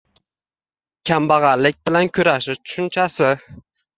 «kambag‘allik 1.09 1.77
bilan 1.89 2.09
kurashish» 2.15 2.61
tushunchasi 2.69 3.29